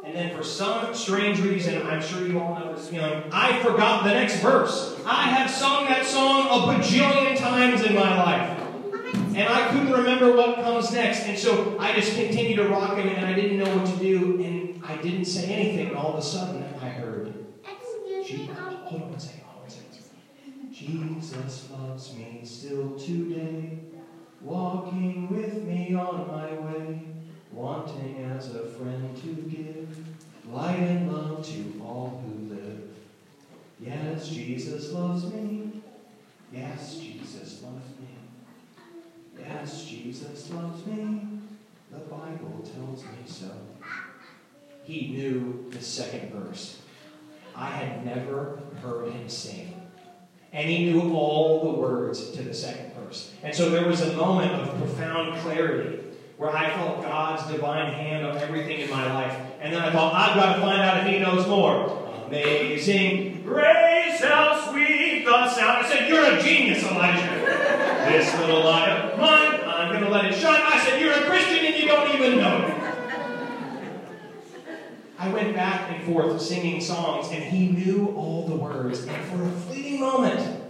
And 0.05 0.15
then 0.15 0.37
for 0.37 0.45
some 0.45 0.95
strange 0.95 1.41
reason, 1.41 1.85
I'm 1.85 2.01
sure 2.01 2.25
you 2.27 2.39
all 2.39 2.59
know 2.59 2.75
this 2.75 2.89
feeling, 2.89 3.25
I 3.33 3.61
forgot 3.63 4.05
the 4.05 4.13
next 4.13 4.37
verse. 4.37 4.97
I 5.05 5.25
have 5.25 5.51
sung 5.51 5.87
that 5.87 6.07
song 6.07 6.47
a 6.47 6.73
bajillion 6.73 7.37
times 7.37 7.83
in 7.83 7.95
my 7.95 8.17
life. 8.17 8.63
And 9.35 9.49
I 9.49 9.69
couldn't 9.69 9.93
remember 9.93 10.35
what 10.35 10.57
comes 10.57 10.93
next. 10.93 11.27
And 11.27 11.37
so 11.37 11.77
I 11.81 11.93
just 11.93 12.15
continued 12.15 12.57
to 12.57 12.69
rock 12.69 12.97
him 12.97 13.09
and 13.09 13.27
I 13.27 13.33
didn't 13.33 13.59
know 13.59 13.77
what 13.77 13.87
to 13.87 13.97
do. 13.97 14.43
And 14.43 14.83
I 14.85 14.97
didn't 14.97 15.25
say 15.25 15.53
anything. 15.53 15.89
And 15.89 15.97
all 15.97 16.13
of 16.13 16.19
a 16.19 16.23
sudden 16.23 16.65
I 16.81 16.89
heard, 16.89 17.35
hold 18.87 19.03
on 19.03 19.11
one 19.11 19.19
second, 19.19 19.43
hold 19.43 19.57
on 19.57 19.63
one 19.63 19.71
second. 19.71 20.73
Jesus 20.73 21.69
loves 21.71 22.15
me 22.15 22.41
still 22.45 22.97
today, 22.97 23.79
walking 24.41 25.29
with 25.29 25.65
me 25.65 25.95
on 25.95 26.29
my 26.29 26.53
way, 26.53 27.01
wanting 27.57 28.23
as 28.37 28.55
a 28.55 28.67
friend 28.67 29.17
to 29.17 29.29
give 29.49 30.07
light 30.53 30.79
and 30.79 31.11
love 31.11 31.45
to 31.47 31.83
all 31.83 32.23
who 32.23 32.55
live. 32.55 32.83
Yes, 33.81 34.29
Jesus 34.29 34.93
loves 34.93 35.33
me. 35.33 35.83
Yes, 36.53 36.99
Jesus 36.99 37.63
loves 37.63 37.89
me. 37.99 38.09
Yes, 39.39 39.85
Jesus 39.85 40.51
loves 40.51 40.87
me. 40.87 41.23
The 41.91 41.99
Bible 41.99 42.63
tells 42.75 43.05
me 43.05 43.25
so. 43.27 43.51
He 44.85 45.09
knew 45.09 45.67
the 45.71 45.83
second 45.83 46.33
verse. 46.33 46.81
I 47.55 47.71
had 47.71 48.05
never 48.05 48.61
heard 48.83 49.13
him 49.13 49.29
sing. 49.29 49.81
And 50.53 50.69
he 50.69 50.91
knew 50.91 51.15
all 51.15 51.73
the 51.73 51.79
words 51.79 52.31
to 52.33 52.43
the 52.43 52.55
second 52.55 52.93
verse. 52.95 53.33
And 53.43 53.55
so 53.55 53.71
there 53.71 53.87
was 53.87 54.03
a 54.03 54.13
moment 54.13 54.53
of 54.53 54.77
profound 54.79 55.41
clarity 55.41 56.06
where 56.37 56.55
I 56.55 56.71
felt 56.71 57.03
God's 57.03 57.51
divine 57.51 57.93
hand 57.93 58.27
on 58.27 58.37
everything 58.37 58.81
in 58.81 58.91
my 58.91 59.13
life. 59.13 59.37
And 59.61 59.73
then 59.73 59.83
I 59.83 59.91
thought, 59.91 60.13
I've 60.15 60.37
got 60.37 60.57
to 60.57 60.61
find 60.61 60.83
out 60.83 61.07
if 61.07 61.13
he 61.13 61.19
knows 61.19 61.47
more. 61.47 62.03
Amazing 62.27 63.43
grace, 63.43 64.21
how 64.21 64.71
sweet 64.71 65.25
the 65.25 65.49
sound. 65.49 65.87
I 65.87 65.89
said, 65.89 66.09
You're 66.09 66.25
a 66.25 66.43
genius, 66.43 66.83
Elijah. 66.83 67.27
this 68.11 68.39
little 68.41 68.65
light 68.65 68.89
of 68.89 69.19
mine, 69.19 69.61
I'm 69.65 69.93
going 69.93 70.05
to 70.05 70.11
let 70.11 70.27
it 70.27 70.35
shine. 70.35 70.61
I 70.63 70.79
said, 70.85 71.01
You're 71.01 71.15
a 71.15 71.27
Christian 71.27 71.65
and 71.65 71.77
you 71.77 71.87
don't 71.87 72.15
even 72.15 72.39
know 72.39 72.67
it. 72.67 72.87
I 75.19 75.33
went 75.33 75.55
back 75.55 75.91
and 75.91 76.05
forth 76.05 76.41
singing 76.43 76.81
songs, 76.81 77.29
and 77.31 77.43
he 77.43 77.69
knew 77.69 78.13
all 78.17 78.47
the 78.47 78.55
words. 78.55 79.07
And 79.07 79.25
for 79.25 79.43
a 79.43 79.51
fleeting 79.63 79.99
moment, 79.99 80.63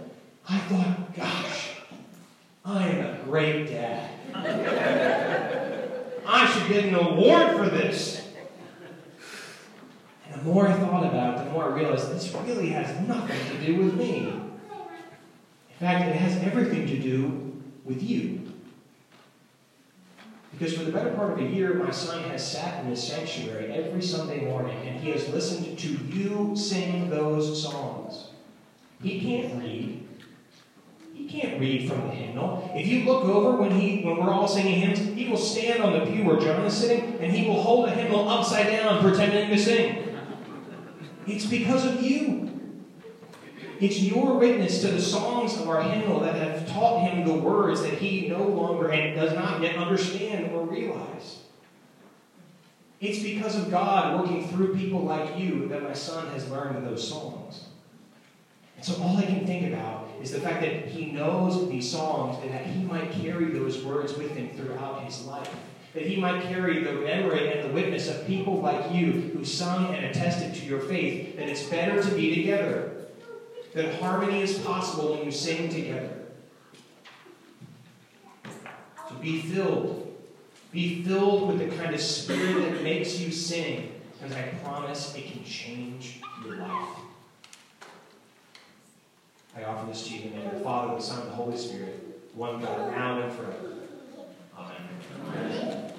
I 0.47 0.57
thought, 0.59 1.15
gosh, 1.15 1.71
I 2.63 2.87
am 2.87 3.05
a 3.05 3.23
great 3.25 3.67
dad. 3.67 4.09
I 6.37 6.45
should 6.45 6.67
get 6.69 6.85
an 6.85 6.93
award 6.93 7.57
for 7.57 7.67
this. 7.67 8.27
And 10.25 10.39
the 10.39 10.45
more 10.45 10.67
I 10.67 10.73
thought 10.73 11.03
about 11.03 11.39
it, 11.39 11.45
the 11.45 11.51
more 11.51 11.71
I 11.71 11.75
realized 11.75 12.13
this 12.13 12.31
really 12.31 12.69
has 12.69 13.07
nothing 13.07 13.39
to 13.49 13.65
do 13.65 13.83
with 13.83 13.95
me. 13.95 14.27
In 14.27 15.79
fact, 15.79 16.09
it 16.09 16.15
has 16.15 16.37
everything 16.43 16.85
to 16.87 16.99
do 16.99 17.59
with 17.83 18.03
you. 18.03 18.53
Because 20.51 20.77
for 20.77 20.83
the 20.83 20.91
better 20.91 21.11
part 21.11 21.33
of 21.33 21.39
a 21.39 21.43
year, 21.43 21.73
my 21.73 21.89
son 21.89 22.23
has 22.29 22.51
sat 22.51 22.83
in 22.83 22.89
this 22.91 23.07
sanctuary 23.07 23.71
every 23.71 24.01
Sunday 24.01 24.45
morning 24.45 24.77
and 24.87 24.99
he 24.99 25.09
has 25.11 25.27
listened 25.29 25.77
to 25.79 25.87
you 25.87 26.55
sing 26.55 27.09
those 27.09 27.63
songs. 27.63 28.27
He 29.01 29.19
can't 29.19 29.59
read. 29.59 30.06
He 31.17 31.27
can't 31.27 31.59
read 31.59 31.89
from 31.89 32.01
the 32.01 32.13
hymnal. 32.13 32.71
If 32.75 32.85
you 32.85 33.03
look 33.03 33.25
over 33.25 33.57
when 33.57 33.71
he 33.71 34.03
when 34.03 34.17
we're 34.17 34.31
all 34.31 34.47
singing 34.47 34.79
hymns, 34.79 34.99
he 34.99 35.27
will 35.27 35.35
stand 35.35 35.81
on 35.81 35.93
the 35.93 36.05
pew 36.05 36.23
where 36.23 36.37
John 36.37 36.63
is 36.63 36.77
sitting 36.77 37.17
and 37.19 37.31
he 37.31 37.47
will 37.47 37.59
hold 37.59 37.89
a 37.89 37.91
hymnal 37.91 38.29
upside 38.29 38.67
down 38.67 39.01
pretending 39.01 39.49
to 39.49 39.57
sing. 39.57 40.15
It's 41.25 41.47
because 41.47 41.85
of 41.85 42.03
you. 42.03 42.47
It's 43.79 43.99
your 43.99 44.37
witness 44.37 44.81
to 44.81 44.89
the 44.89 45.01
songs 45.01 45.59
of 45.59 45.67
our 45.67 45.81
hymnal 45.81 46.19
that 46.19 46.35
have 46.35 46.69
taught 46.69 47.09
him 47.09 47.27
the 47.27 47.33
words 47.33 47.81
that 47.81 47.93
he 47.93 48.27
no 48.27 48.43
longer 48.43 48.89
and 48.89 49.15
does 49.15 49.33
not 49.33 49.59
yet 49.61 49.75
understand 49.75 50.51
or 50.51 50.65
realize. 50.65 51.39
It's 53.01 53.23
because 53.23 53.55
of 53.55 53.71
God 53.71 54.19
working 54.19 54.47
through 54.49 54.75
people 54.75 55.01
like 55.01 55.37
you 55.37 55.67
that 55.69 55.81
my 55.81 55.93
son 55.93 56.27
has 56.27 56.47
learned 56.49 56.85
those 56.85 57.07
songs. 57.07 57.65
And 58.75 58.85
so 58.85 59.01
all 59.01 59.17
I 59.17 59.23
can 59.23 59.45
think 59.47 59.73
about 59.73 60.06
is 60.21 60.31
the 60.31 60.39
fact 60.39 60.61
that 60.61 60.85
he 60.85 61.11
knows 61.11 61.69
these 61.69 61.89
songs 61.89 62.37
and 62.43 62.53
that 62.53 62.65
he 62.65 62.83
might 62.83 63.11
carry 63.11 63.45
those 63.51 63.83
words 63.83 64.15
with 64.17 64.35
him 64.35 64.49
throughout 64.55 65.03
his 65.03 65.25
life. 65.25 65.53
That 65.93 66.05
he 66.05 66.15
might 66.17 66.43
carry 66.43 66.83
the 66.83 66.93
memory 66.93 67.51
and 67.51 67.69
the 67.69 67.73
witness 67.73 68.09
of 68.09 68.27
people 68.27 68.61
like 68.61 68.91
you 68.93 69.11
who 69.11 69.45
sung 69.45 69.95
and 69.95 70.05
attested 70.05 70.53
to 70.55 70.65
your 70.65 70.79
faith 70.79 71.37
that 71.37 71.49
it's 71.49 71.63
better 71.63 72.01
to 72.03 72.15
be 72.15 72.35
together 72.35 72.97
that 73.77 73.93
harmony 73.99 74.41
is 74.41 74.57
possible 74.59 75.13
when 75.13 75.25
you 75.25 75.31
sing 75.31 75.69
together. 75.69 76.25
So 79.07 79.15
be 79.21 79.41
filled. 79.41 80.15
Be 80.71 81.03
filled 81.03 81.47
with 81.47 81.59
the 81.59 81.75
kind 81.77 81.93
of 81.93 82.01
spirit 82.01 82.71
that 82.71 82.83
makes 82.83 83.19
you 83.19 83.31
sing, 83.31 83.93
because 84.13 84.35
I 84.35 84.41
promise 84.63 85.15
it 85.15 85.31
can 85.31 85.43
change 85.43 86.21
your 86.43 86.57
life. 86.57 86.89
I 89.57 89.63
offer 89.63 89.87
this 89.87 90.07
to 90.07 90.13
you 90.13 90.23
in 90.25 90.31
the 90.31 90.37
name 90.37 90.47
of 90.47 90.53
the 90.53 90.59
Father, 90.59 90.95
the 90.95 91.01
Son, 91.01 91.21
and 91.21 91.31
the 91.31 91.35
Holy 91.35 91.57
Spirit, 91.57 92.29
one 92.35 92.61
God, 92.61 92.91
now 92.91 93.21
and 93.21 93.33
forever. 93.33 93.73
Amen. 94.55 94.77
Amen. 95.25 95.93